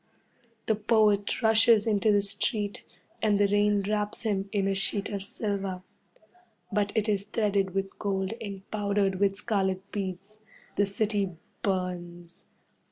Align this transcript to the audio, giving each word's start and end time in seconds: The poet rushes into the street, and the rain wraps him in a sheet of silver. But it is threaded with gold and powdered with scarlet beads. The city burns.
The 0.65 0.73
poet 0.73 1.43
rushes 1.43 1.85
into 1.85 2.11
the 2.11 2.23
street, 2.23 2.83
and 3.21 3.37
the 3.39 3.47
rain 3.47 3.83
wraps 3.87 4.23
him 4.23 4.49
in 4.51 4.67
a 4.67 4.73
sheet 4.73 5.09
of 5.09 5.23
silver. 5.23 5.83
But 6.71 6.91
it 6.95 7.07
is 7.07 7.25
threaded 7.25 7.75
with 7.75 7.99
gold 7.99 8.33
and 8.41 8.67
powdered 8.71 9.19
with 9.19 9.35
scarlet 9.37 9.91
beads. 9.91 10.39
The 10.75 10.87
city 10.87 11.33
burns. 11.61 12.45